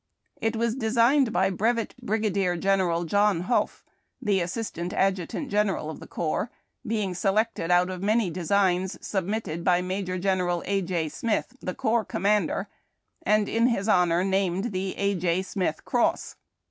'"It 0.41 0.55
was 0.55 0.73
designed 0.73 1.31
by 1.31 1.51
Brevet 1.51 1.93
Brigadier 2.01 2.57
General 2.57 3.03
John 3.03 3.41
Hough, 3.41 3.83
the 4.19 4.41
assistant 4.41 4.93
adjutant 4.93 5.49
general 5.51 5.91
of 5.91 5.99
the 5.99 6.07
corps, 6.07 6.49
being 6.87 7.13
selected 7.13 7.69
out 7.69 7.91
of 7.91 8.01
many 8.01 8.31
designs, 8.31 8.97
submitted 9.05 9.63
by 9.63 9.83
Major 9.83 10.17
General 10.17 10.63
A. 10.65 10.81
J. 10.81 11.07
Smith, 11.07 11.55
the 11.61 11.75
corps 11.75 12.03
commander, 12.03 12.67
and, 13.21 13.47
in 13.47 13.67
his 13.67 13.87
honor, 13.87 14.23
named 14.23 14.71
the 14.71 14.95
''A. 14.97 15.19
J. 15.19 15.43
Smith 15.43 15.85
Cross." 15.85 16.35